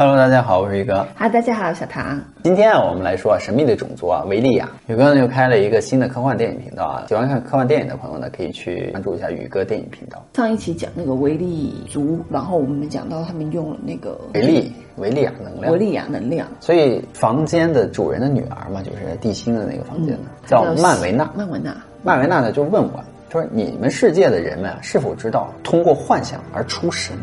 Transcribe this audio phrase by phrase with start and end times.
[0.00, 1.04] Hello，大家好，我是宇哥。
[1.16, 2.22] 哈，大家好，小唐。
[2.44, 4.68] 今天啊，我们来说啊，神秘的种族啊，维利亚。
[4.86, 10.24] 宇哥呢又开了一个新的科幻电影频道啊，喜欢看科幻电影的朋友呢，可以去关注一下宇哥电影频道。
[10.34, 16.46] 上一期讲那个维利族，然后我们讲到他们用了那个维利维利亚能量，维利亚能量。
[16.60, 21.28] 所以房间的主人的女儿嘛，就是地心的那个房间的，叫曼维娜。
[21.34, 27.16] 曼维娜，曼维娜呢就问我，说你们世界的人们啊，是否知道通过幻想而出神？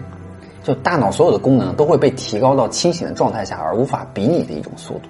[0.66, 5.02] 就大脑所有的功能都会被提高到清醒的状态下而无法比拟的一种速度，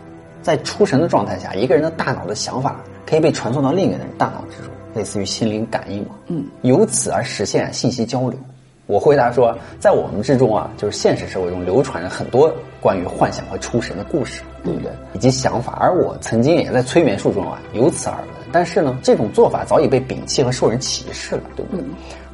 [0.42, 2.76] 在出神的状态下，一个人的大脑的想法
[3.08, 6.16] 可以被传送到另一个人大脑之中，类似于心灵感应嘛。
[6.28, 8.38] 嗯，由此而实现信息交流。
[8.86, 14.92] 我回答说，在我们之中啊，就是现实社会中流传着很多关于幻想和出神的故事，对不对？
[15.14, 15.78] 以及想法。
[15.80, 21.86] 而我曾经也在催眠术中啊由此而闻，但是呢，这种做法早已被摒弃和受人歧视了，对不对？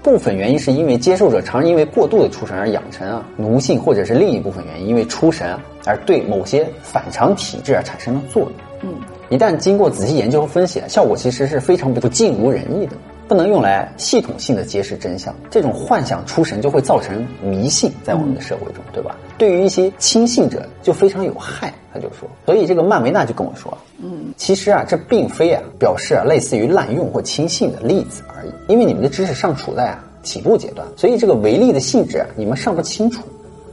[0.04, 5.55] 部分原因是因为接受者常因为过度的出神而养成啊奴性，或者是另一部分原因因为出神
[5.86, 8.52] 而对某些反常体质而产生了作用。
[8.84, 8.95] 嗯，
[9.30, 12.94] 一旦经过仔细研究和分析，效果其实是非常不尽如人意的，
[13.32, 15.34] 不能用来系统性的揭示真相。
[15.50, 19.16] 这种幻想出神就会造成迷信，在我们的社会中，对吧？
[19.38, 21.74] 对于一些轻信者就非常有害。
[21.94, 33.24] 他就说，所以这个曼维纳就跟我说，嗯，其实啊，这并非啊表示啊类似于滥用或轻信的例子而已，因为你们的知识尚处在啊起步阶段，所以这个唯利的性质啊你们尚不清楚，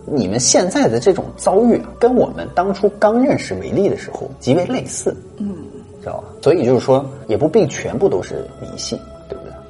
[0.05, 5.53] 你们现在的这种遭遇啊，跟我们当初刚认识维利的时候极为类似，嗯，
[6.01, 6.29] 知道吧？
[6.41, 8.97] 所以就是说，也不并全部都是迷信？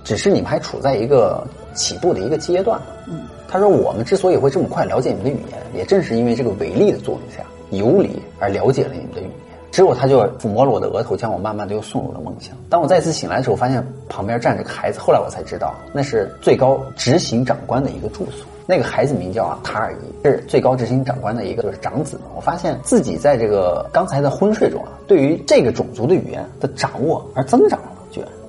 [0.09, 3.21] 只是你们还处在一个起步的一个阶段，嗯。
[3.47, 7.45] 他说，我们之所以会这么快了解你们的语言，也正是因为这个维利的作用下。
[7.73, 9.33] 游离而了解了你们的语言，
[9.71, 12.57] 之后他就抚摸了我的额头，将我慢慢的又送入了梦乡。
[12.71, 14.99] 当我再次醒来的时候，发现旁边站着个孩子。
[14.99, 18.47] 后来我才知道，那是最高执行长官的一个住所。
[18.67, 22.19] 那个孩子名叫啊塔尔伊，是最高执行长官的一个就是长子。
[22.35, 27.93] 我发现自己在这个刚才的昏睡中啊，对于这个种族的语言的掌握而增长了。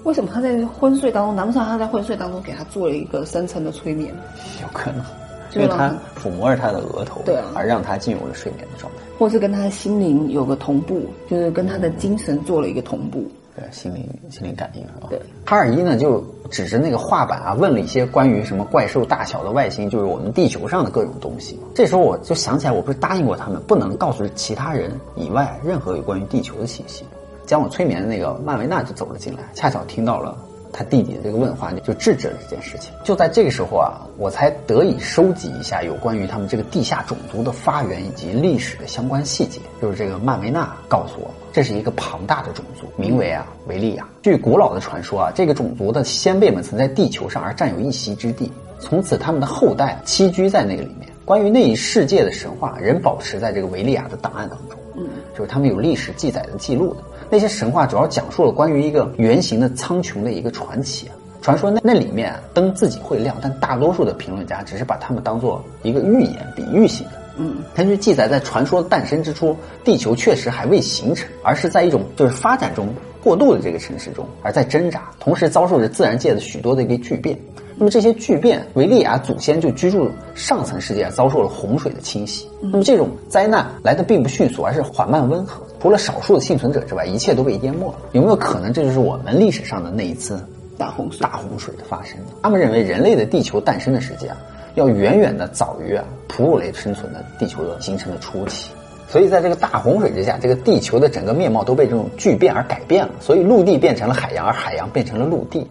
[0.10, 1.36] 为什么他在昏睡当中？
[1.36, 4.12] 难不成他在昏睡当中给他做了一个深层的催眠？
[4.60, 5.06] 有可能。
[5.54, 13.24] 因为他抚摸着他的额头，对，而让他进入了睡眠的状态，或是跟他的心灵有个同步，就是跟他的精神做了一个同步，
[13.56, 15.08] 对，心灵心灵感应是吧？
[15.10, 21.60] 对，哈尔一呢就指着那个画板啊，问了一些关于什么怪兽大小的外星，就是我们地球上的各种东西。
[21.74, 27.04] 这时候我就想起来，我不是答应过他们不能告诉其他人以外任何有关于地球的信息。
[27.50, 30.38] 将我催眠的那个曼维娜就走了进来，恰巧听到了。
[30.72, 32.94] 他弟弟的这个问话，就制止了这件事情。
[33.04, 39.60] 就在这个时候啊，我才得以收集一下有关于他们这个地下种族的发源以及历史的相关细节。
[39.82, 44.08] 就是这个曼维娜告诉我，这是一个庞大的种族，名为啊维利亚。
[44.22, 51.10] 据古老的传说啊，这个种族的先辈们曾在地球上而占有一席之地，从此他们的后代栖居在那个里面。
[51.26, 54.78] 关于那一世界的神话，仍保持在这个维利亚的档案当中。
[54.96, 57.04] 嗯，就是他们有历史记载的记录的。
[57.30, 61.16] 那些神话主要讲述了关于一个圆形的苍穹的一个传奇啊。
[61.42, 67.14] 传说那那里面灯自己会亮，但大多数的评论家只是把它们当做一个预言、比喻性的。
[67.38, 72.90] 嗯，根据记载，在传说诞生之初，地球确实还未形成，而是在一种就是发展中
[73.24, 77.40] 过渡的这个城市中，而在挣扎，同时遭受着自然界的许多的一个巨变。
[77.80, 82.46] 那么这些巨变，维利亚祖先就居住上层世界，遭受了洪水的侵袭。
[82.60, 85.66] 那么这种灾难来的并不迅速，而是缓慢温和。
[85.82, 87.96] 除了少数的幸存者之外，一切都被淹没了。
[88.12, 90.46] 有没有可能，这就是我们历史上的那一次
[90.78, 91.22] 大洪水？
[91.22, 92.18] 大洪水的发生？
[92.44, 94.38] 他们认为人类的地球诞生的时间啊，
[94.76, 98.72] 要远远的早于啊哺乳类生存的地球的形成的初期。
[99.08, 103.14] 所以在这个大洪水之下，这个地球的整个面貌都被这种巨变而改变了。
[103.22, 105.66] 所以陆地变成了海洋，而海洋变成了陆地。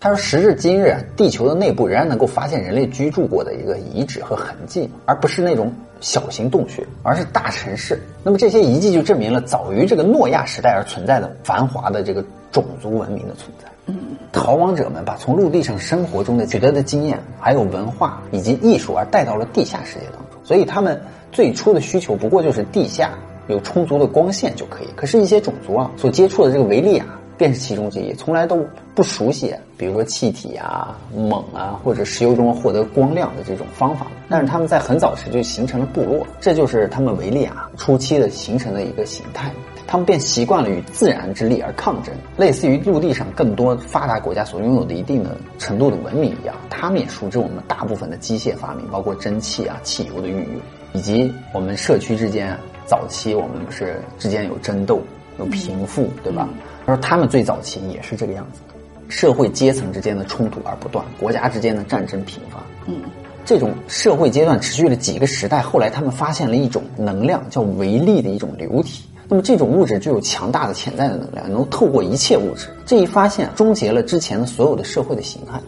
[0.00, 8.00] 他说：“时至今日，地球的内部仍然能够发现人类居住过的一个遗址和痕迹，而不是那种小型洞穴，而是大城市。
[8.22, 13.68] 那么这些遗迹就证明了早于这个诺亚时代而存在的繁华的这个种族文明的存在。
[13.86, 13.96] 嗯，
[14.30, 20.38] 逃亡者们把从陆地上生活中的取得的经验，还有文化以及艺术，而带到了地下世界当中。
[20.44, 21.00] 所以他们
[21.32, 23.10] 最初的需求不过就是地下
[23.48, 24.88] 有充足的光线就可以。
[24.94, 27.04] 可是，一些种族啊所接触的这个维利亚。”
[27.38, 34.08] 便是其中之一，从来都不熟悉，比如说气体啊、锰啊，或者石油中获得光亮的这种方法。
[34.28, 39.50] 但是他们在很早时就形成了部落，这就是他们维利亚初期的形成的一个形态。
[39.86, 46.54] 他们便习惯了与自然之力而抗争，类似于陆地上更多发达国家所拥有的一定的程度的文明一样。
[46.68, 50.46] 他们也熟知我们大部分的机械发明，包括蒸汽啊、汽油的运用，
[50.92, 52.54] 以及我们社区之间
[52.84, 55.00] 早期我们不是之间有争斗。
[55.38, 56.48] 有贫富，对吧？
[56.84, 58.74] 他说他们最早期也是这个样子的，
[59.08, 62.62] 社会阶层之间的冲突而不断，国家之间的战争频发。
[62.86, 63.02] 嗯，
[63.44, 69.04] 这种社会阶段持续了几个时代，后来他们发现了一种能量，叫维力的一种流体。
[69.28, 72.68] 那么这种物质具有强大的潜在的能量，能透过一切物质。
[72.86, 75.60] 这一发现终结了之前的所有的社会的形态，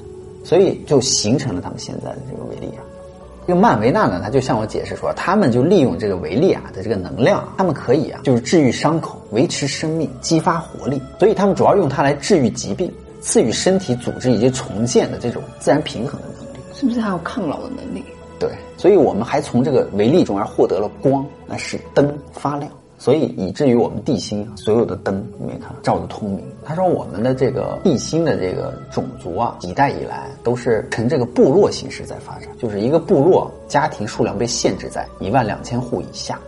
[0.42, 2.80] 所以就形成了他们现在的这个维利亚。
[3.50, 12.88] 这个曼维纳呢，他就向我解释说，他们就利用这个维利亚的这个能量，他们可以啊，就是治愈伤口、维持生命、激发活力，所以他们主要用它来治愈疾病、
[13.20, 16.58] 赐予身体组织以及重建的这种自然平衡的能力。
[16.72, 18.04] 是不是还有抗老的能力？
[18.38, 22.70] 对，所以我们还从这个维力中而获得了光，那使灯发亮。
[23.00, 26.44] 所以以至于我们地心所有的灯，你没看照得通明。
[26.62, 36.38] 他说我们的这个地心的这个种族啊，几代以来都是呈这个部落形式在发展，就是一个部落家庭数量被限制在一万两千户以下。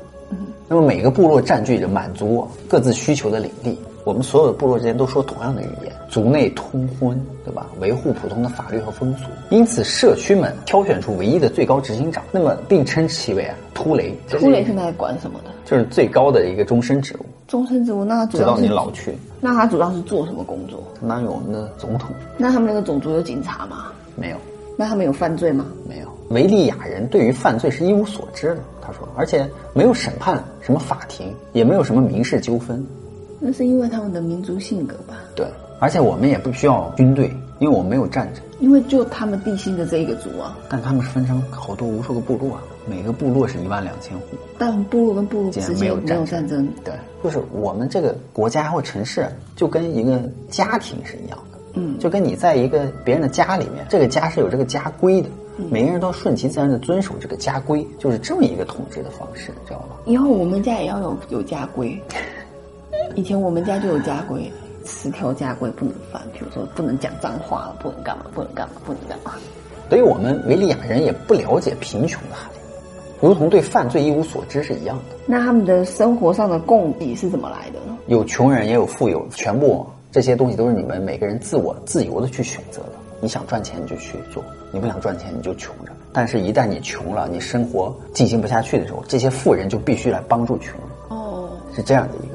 [0.68, 3.78] 那么每个部落占据着满足各自需求的领地。
[4.04, 7.66] 我们所有的部落之间都说同样的语言，族内通婚，对吧？
[7.78, 9.26] 维护普通的法律和风俗。
[9.50, 14.12] 因此，社区们挑选出唯一的最高执行长，那么并称其为啊秃雷。
[14.28, 15.50] 秃雷是来管什么的？
[15.64, 17.26] 就是最高的一个终身职务。
[17.46, 20.82] 终身职务，那他主直到要是你老去，那他主要是做什么工作？
[20.98, 22.10] 相当于我们的总统。
[22.36, 23.92] 那他们那个种族有警察吗？
[24.16, 24.36] 没有，
[24.76, 25.66] 那他们有犯罪吗？
[25.88, 26.08] 没有。
[26.30, 32.84] 维利亚人对于犯罪是一无所知的，他说，而且没有审判什么法庭，也没有什么民事纠纷。
[33.44, 35.16] 那是因为他们的民族性格吧？
[35.34, 35.44] 对，
[35.80, 37.28] 而且我们也不需要军队，
[37.58, 38.42] 因为我们没有战争。
[38.60, 44.26] 因为就他们地心的这一个族啊，但他们是分成好多无数个部落啊，每个部落是一万两千户。
[44.56, 46.94] 但部落跟部落之间没有战战争，对，
[47.24, 51.58] 就是我们这个国家或城市，就跟一个家庭是一样的。
[51.74, 55.28] 嗯就跟你在一个别人的家里面，这个家是有这个家规的，
[55.68, 59.96] 每个人都顺其自然的遵守这个家规，就是这么一个统治的方式，知道吗？
[60.04, 62.00] 以后我们家也要有有家规。
[63.14, 64.50] 以前我们家就有家规，
[64.84, 69.32] 十条家规不能犯，比如说不能讲脏话了，不能干嘛，不能干嘛，不能干嘛。
[69.88, 72.58] 所以我们维利亚人也不了解贫穷的含义，
[73.20, 75.16] 如同对犯罪一无所知是一样的。
[75.26, 77.96] 那他们的生活上的供给是怎么来的呢？
[78.06, 82.92] 有穷人也有富有，全部这些东西都是你们每个人自我自由的去选择的。
[83.20, 84.42] 你想赚钱你就去做，
[84.72, 85.92] 你不想赚钱你就穷着。
[86.12, 90.88] 但是，一旦你穷了，你生活进行不下去的时候，这些富人就必须来帮助穷人。
[91.08, 92.31] 哦，是这样的一个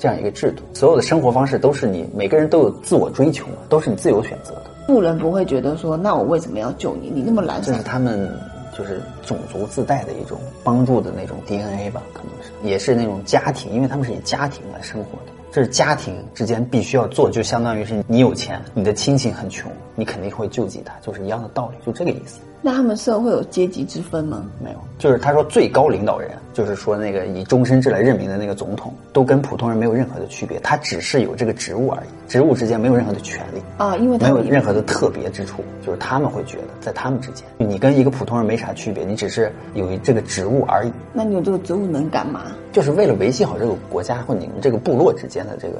[0.00, 4.62] 这样一个制度，所有的生活方式都是你每个人都有自我追求的，都是你自由选择的。
[4.86, 7.10] 富人不会觉得说，那我为什么要救你？
[7.14, 8.28] 你那么懒散这是，他们
[8.76, 15.32] 就是种族自带的一种帮助的那种 DNA 吧，可能是，也是那种家庭，因为他们是以家庭来生活的。
[15.52, 22.40] 这是家庭之间必须要做，就相当于是你有钱，你的亲戚很穷，你肯定会救济他，就是一样的道理，就这个意思。
[22.62, 24.44] 那他们社会有阶级之分吗？
[24.62, 33.62] 没有，就是他说最高领导人，就是说那个以终身制来任命的那个总统，都跟普通人没有任何的区别，他只是有这个职务而已，职务之间没有任何的权利。
[33.78, 42.42] 啊，因为没有任何的特别之处，就是他们会觉得在他们之间，你跟一个普通人没啥区别，你只是有这个职务而已，那你有这个职务能干嘛？
[42.72, 45.78] 就是为了维系好这个国家或你们这个部落之间的这个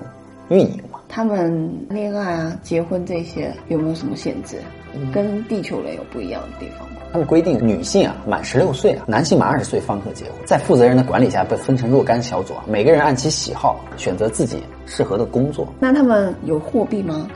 [0.48, 0.89] 运营嘛。
[1.10, 4.58] 他们恋爱啊、结婚这些有没有什么限制？
[5.12, 6.96] 跟地球人有不一样的地方吗？
[7.12, 15.66] 他们规定女性啊满十六岁啊，男性满二十岁方可结婚，在负责人的管理下被分成若干小组啊，每个人按其喜好选择自己适合的工作。
[15.80, 17.28] 那他们有货币吗？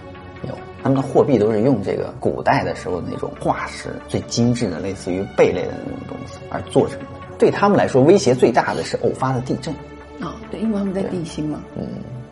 [0.47, 7.06] 有，他们的货币都是用这个古代的时候的那种化石，最精致的，类似于贝类的那种东西而做成的。
[7.38, 9.75] 对他们来说，威胁最大的是偶发的地震。
[10.20, 11.60] 啊、对，因为他们在地心嘛。
[11.77, 11.84] 嗯，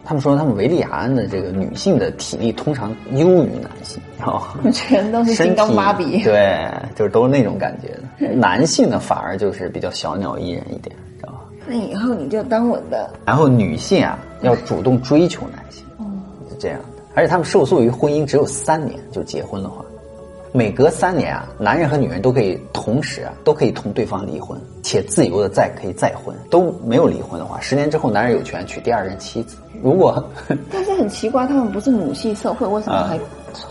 [0.05, 4.43] 他们说他们维利亚安的这个女性的体力通常优于男性，哦，
[4.73, 6.23] 全都是金刚芭比。
[6.25, 8.35] 对，就是都是那种感觉的。
[8.35, 11.41] 男性呢，反而就是比较小鸟依人一点，知道吧？
[11.67, 15.85] 那以后你就当我的然后女性啊，要主动追求男性，
[16.51, 16.85] 是这样的。
[17.15, 19.85] 而且他们受诉于婚姻只有三年就结婚的话，
[20.53, 24.59] 每隔三年啊，男人和女人都可以同时啊，都可以同对方离婚，
[24.93, 26.37] 且自由的再可以再婚。
[26.51, 29.57] 都没有离婚的话，十年之后男人有权娶第二任妻子。
[29.83, 30.23] 如果
[30.71, 33.19] 但是很奇怪，他们不是母系社会，为什么啊还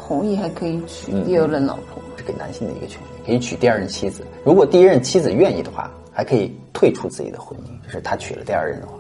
[0.08, 2.02] 同意还可以娶第二任老婆？
[2.18, 4.24] 是给男性的一个权利，可以娶第二任妻子。
[4.44, 8.94] 如果第一任妻子愿意的话，还可以退出自己的婚姻，就是他娶了第二任的话。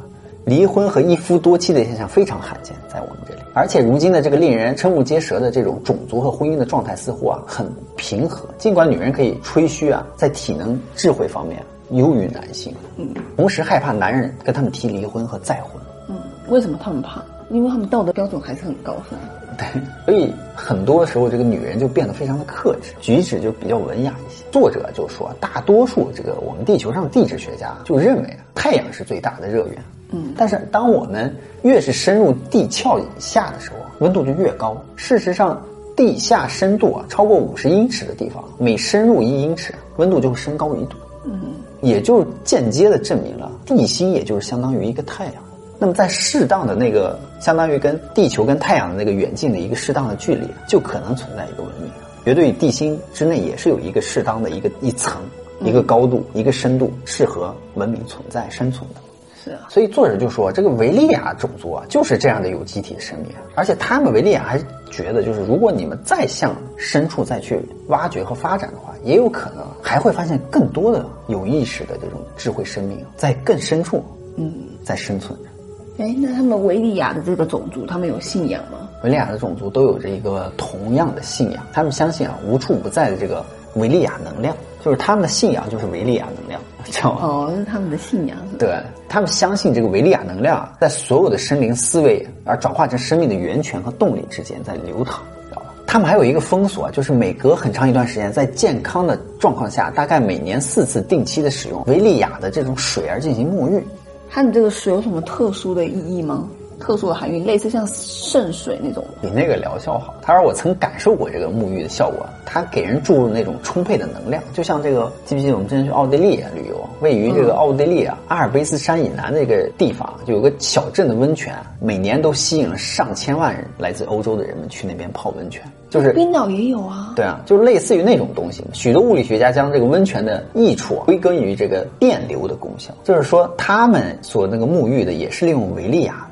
[0.43, 3.41] 离婚和一夫多妻的现象非常罕见，在我们这里。
[3.53, 8.49] 而且如今的这个令人瞠目结舌的这种种族和婚姻的状态，似乎啊很平和。
[8.57, 15.81] 尽管女人可以吹嘘啊，在体能、智慧方面优于男性，嗯，同时害怕男人跟他们提离婚和再婚。
[16.07, 16.15] 嗯，
[16.49, 17.23] 为什么他们怕？
[17.49, 19.21] 因为他们道德标准还是很高，是吗？
[19.57, 24.45] 对，所以很多时候这个女人就变得非常的克制，举止就比较文雅一些。
[24.51, 29.83] 作者就说，大多数这个我们地球上的地质学家就认为啊，太阳是最大的热源。
[30.11, 31.33] 嗯，但是当我们
[31.63, 34.75] 越是深入地壳以下的时候，温度就越高。
[34.95, 35.61] 事实上，
[35.93, 40.95] 地下深度啊超过五十英尺的地方，每深入一英尺，温度就会升高一度。
[41.25, 45.35] 嗯，也就间接的证明了地心也就是相当于一个太阳。
[45.79, 51.91] 那么在适当的那个相当于跟地球跟太阳的那个远近的一个适当的距离，就可能存在一个文明。
[52.23, 55.19] 绝对地心之内也是有一个适当的一个一层、
[55.59, 59.01] 一个高度、一个深度，适合文明存在生存的。
[59.43, 64.59] 是啊，所以作者就说，这个维利亚种族啊，就是这样的有机体生命，而且他们维利亚还
[64.91, 74.03] 觉得，就是如果你们再向深处再去挖掘和发展的话，也有可能还会发现更多的有意识的这种智慧生命在更深处，
[74.37, 76.03] 嗯，在生存着。
[76.03, 78.89] 哎，那他们维利亚的这个种族，他们有信仰吗？
[79.03, 83.43] 维利亚的种族都有着一个同样的信仰，他们相信啊，无处不在的这个
[83.75, 87.19] 维利亚能量，就是他们的信仰就是维利亚能量， 知道吗？
[87.23, 88.37] 哦，是他们的信仰。
[88.57, 88.75] 对
[89.07, 95.73] 他们相信这个维利亚能量在所有的生灵思维而转化成生命的源泉和动力之间在流淌，知道吧？
[95.85, 103.83] 他们还有一个风俗啊，就是每隔很长一段时间，在健康的状况下，大概每年四次定期的使用维利亚的这种水而进行沐浴。
[104.29, 106.47] 它的这个水有什么特殊的意义吗？
[106.81, 109.05] 特殊的含义，类似像圣水那种。
[109.21, 110.13] 比那个疗效好。
[110.21, 125.63] 他说我曾感受过这个沐浴的效果，它给人注入那种充沛的能量，就像这个记不记得我们之前去奥地利旅游，位于这个奥地利啊阿尔卑斯山以南这个地方，就有个小镇的温泉，每年都吸引了上千万人来自欧洲的人们去那边泡温泉。
[125.89, 128.63] 就是冰岛也有啊，对啊，就是类似于那种东西。
[128.71, 136.25] 许多物理学家将这个温泉的益处归根于这个电流的功效，就是说他们所那个沐浴的也是利用维利亚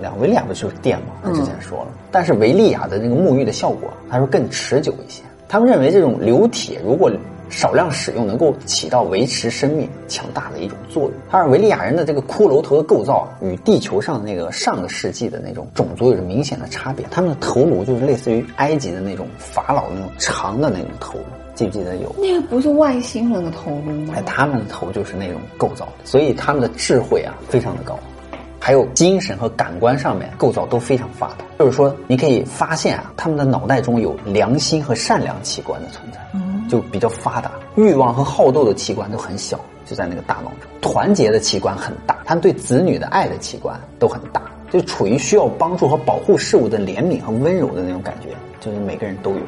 [0.00, 0.18] 量。
[0.20, 1.06] 维利亚不就是电吗？
[1.22, 5.22] 他之前说了，但是维利亚的那个沐浴的效果，他说更持久一些。
[5.48, 7.10] 他们认为这种流体如果
[7.48, 11.12] 少量使用，能够起到维持生命强大的一种作用。
[11.30, 17.06] 他说维利亚人的这个骷髅头的构造与地球上那个上个世纪的那种种族有着明显的差别。
[17.08, 21.24] 他们的头颅就是类似于埃及的那种法老那种长的那种头颅，
[21.54, 22.12] 记不记得有？
[22.18, 24.14] 那个不是外星人的头颅吗？
[24.16, 27.96] 哎，他们的头就是那种构造的，所以他们的智慧啊非常的高。
[28.60, 36.18] 还有精神和感官上面构造都非常发达，就是说你可以发现啊，他们的脑袋中有良心和善良器官的存在，
[36.68, 37.50] 就比较发达。
[37.76, 40.70] 欲望和好斗的器官都很小，就在那个大脑中。
[40.80, 49.40] 团结的器官很大，他们对子女的爱的器官都很大，就处于需要帮助和保护事物的怜悯和温柔的那种感觉，就是每个人都有。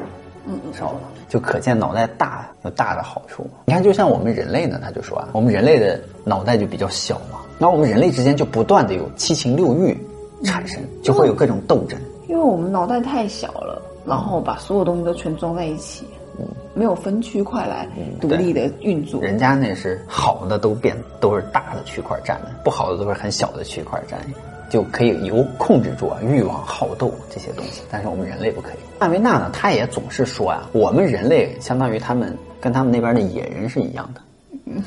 [0.45, 0.99] 嗯，知道吧？
[1.27, 3.47] 就可见脑袋大有大的好处。
[3.65, 7.38] 你看，就像我们人类呢，他就说啊，我们人类的脑袋就比较小嘛。
[7.59, 9.95] 那我们人类之间就不断的有七情六欲
[10.43, 11.99] 产生，就会有各种斗争。
[12.27, 16.05] 因为我们脑袋太小了，然后把所有东西都全装在一起，
[16.73, 17.87] 没有分区块来
[18.21, 19.21] 独立的运作。
[19.21, 24.17] 人家那是好的都变都是大的区块占的，不好的都是很小的区块占，
[24.69, 27.81] 就可以由控制住啊欲望、好斗这些东西。
[27.91, 28.75] 但是我们人类不可以。
[28.99, 34.21] 艾维纳呢，他也总是说啊，我们人类相当于他们跟他们那边的野人是一样的。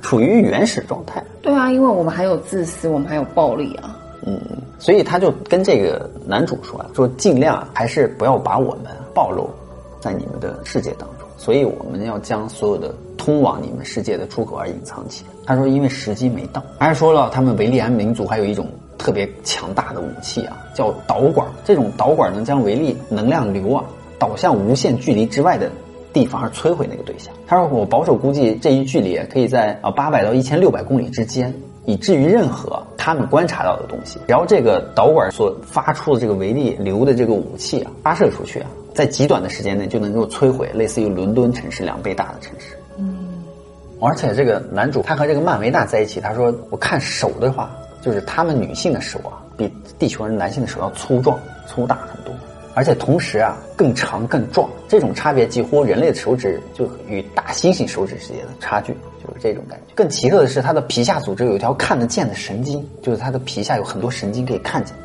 [0.00, 1.22] 处于原始状态。
[1.42, 3.96] 对啊，因为我们还有自私，我们还有暴力啊。
[4.26, 4.38] 嗯，
[4.78, 9.48] 所以他就跟这个男主说啊，说尽量还是不要把我们暴露
[9.98, 11.26] 在你们的世界当中。
[11.38, 15.30] 所以我们要将所有的通往你们世界的出口而隐藏起来。
[15.46, 16.62] 他说，因为时机没到。
[16.78, 21.48] 还说了，他们维利安民族还有一种特别强大的武器啊，叫导管。
[21.64, 23.82] 这种导管能将维利能量流啊
[24.18, 25.70] 导向无限距离之外的。
[26.12, 27.32] 地方而摧毁那个对象。
[27.46, 31.54] 他说：“我保守估计这一距离可以在啊八百到一千六百公里之间，
[31.86, 34.18] 以至于任何他们观察到的东西。
[34.26, 42.74] 然后这个导管所发出的这个维力流的这个武器啊，发射出去啊，在极短的时间内就能够摧毁类似于伦敦城市两倍大的城市。
[42.98, 43.42] 嗯，
[44.00, 47.70] 而且这个男主他和这个曼维娜在一起，他说我看手的话，
[48.02, 52.09] 就是他们女性的手啊，比地球人男性的手要粗壮、粗大很多。”
[52.80, 59.92] 而且同时啊，更长更壮，这种差别几乎人类的手指就与大猩猩手指之间的差距就是这种感觉。
[59.94, 64.96] 更奇特的是，它的皮下组织有一条看得见的神经，就是它的皮下有很多神经可以看见，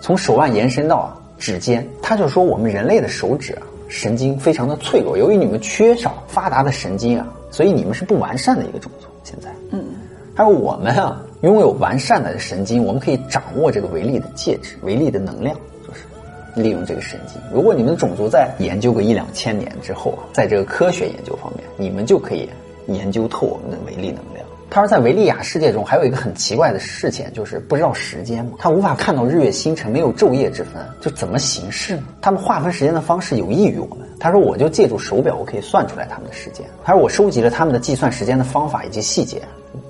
[0.00, 1.84] 从手腕延伸到啊指尖。
[2.00, 9.08] 他就说我们人类的手指啊神经非常的脆弱，由于你们缺少发达的神经啊，所以你们是不完善的一个种族。
[9.24, 9.84] 现在，嗯，
[10.36, 15.56] 还有我们啊拥有完善的神经，我们可以掌握这个维力的介质，维力的能量。
[16.54, 22.48] 利用这个神经，如果你们种族在研究个一两千年之后啊，在这个科学研究方面，你们就可以
[22.86, 24.44] 研究透我们的维力能量。
[24.70, 32.02] 他说，在维利亚世界中还有一个很奇怪的事情，就是不知道时间嘛，他无法看到日月星辰，没有昼夜之分，就怎么行事呢？
[32.20, 34.08] 他们划分时间的方式有益于我们。
[34.18, 36.66] 他说，我就借助手表，我可以算出来他们的时间。
[36.82, 39.42] 他说，我收集了他们的计算时间的方法以及细节。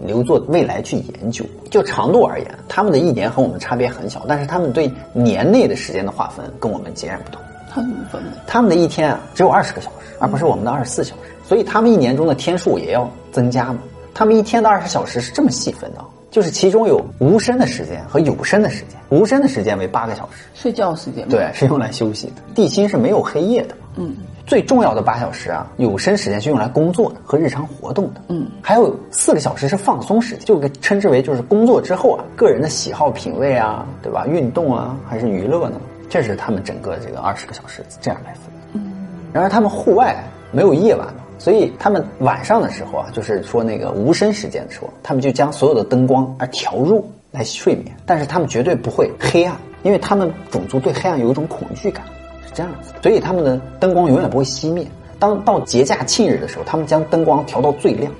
[0.04, 1.44] 留作未来去研究。
[1.70, 7.40] 就长度而言，他们的一年和我们差别很小，但是他们对年内的时间的划分跟我们截然不同。
[7.70, 8.30] 他怎么分的？
[8.46, 13.78] 他们的一天啊只有二十个小时，而不是我们的二十四小时，所以他们一年中的天数也要增加嘛。
[14.14, 18.90] 他们一天的二十小时是这么细分的，就是其中有无声的时间和有声的时间。
[19.10, 21.28] 无声的时间为八个小时，睡觉时间？
[21.28, 22.34] 对，是用来休息的。
[22.54, 24.14] 地心是没有黑夜的，嗯，
[24.46, 34.26] 最重要的八小时啊，有生时间是用来工作的和日常活动的，嗯，还有四个小时是放松时间，就给称之为就是工作之后啊，个人的喜好品味啊，对吧？
[34.26, 35.80] 运动啊，还是娱乐呢？
[36.08, 38.42] 这是他们整个这个二十个小时这样来分。
[38.74, 38.92] 嗯，
[39.32, 40.14] 然而他们户外
[40.52, 52.04] 没有夜晚嘛，所以他们晚上的时候啊，就是说那个无声时间的时候，他们就将所有的灯光而调弱来睡眠，但是他们绝对不会黑暗，因为他们种族对黑暗有一种恐惧感，
[52.46, 54.86] 是这样子的，所以他们的灯光永远不会熄灭。
[55.18, 58.12] 当到节假庆日的时候，他们将灯光调到最亮，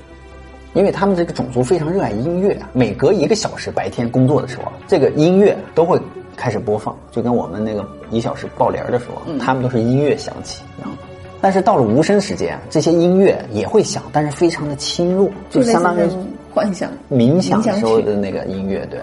[0.73, 6.01] 因为他们这个种族非常热爱音乐啊，每隔一个小时白天工作的时候啊，这个音乐都会
[6.37, 10.97] 开始播放，就跟我们那个一小时报铃的时候，他们都是音乐响起，然后。
[11.41, 16.01] 但是到了无声时间，这些音乐也会响，但是非常的轻弱，就相当于
[16.55, 18.99] 幻想冥想时候的那个音乐，对，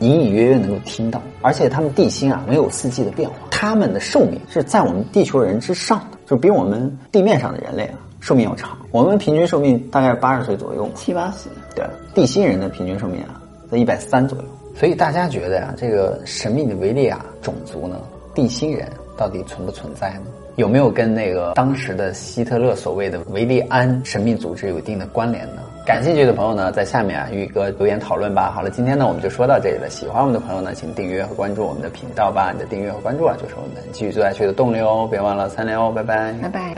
[0.00, 1.20] 隐隐约约能够听到。
[1.42, 8.76] 而且他们地心啊没有四季的变化，他们的寿命是在我们地球人之上的，就比我们地面上的人类啊寿命要长。
[8.90, 11.48] 我们平均寿命大概八十岁左右，七八十。
[11.74, 11.84] 对，
[12.14, 14.44] 地心人的平均寿命啊在一百三左右。
[14.74, 18.00] 所以大家觉得呀、这个神秘的维利亚种族呢，
[18.34, 18.86] 地心人
[19.16, 20.30] 到底存不存在呢？
[20.56, 25.62] 有没有跟那个当时的希特勒所谓的维利安神秘组织有一定的关联呢？
[25.86, 28.50] 感兴趣的朋友呢，在下面啊与哥留言讨论吧。
[28.52, 29.88] 好了，今天呢我们就说到这里了。
[29.88, 32.50] 喜欢我们的朋友呢，请订阅和关注我们的频道吧。
[32.52, 35.06] 你的订阅和关注啊，就是我们继续做下去的动力哦。
[35.08, 36.74] 别忘了三连哦，拜拜，拜拜。